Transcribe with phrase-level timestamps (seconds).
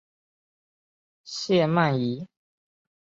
[1.23, 2.27] 谢曼怡。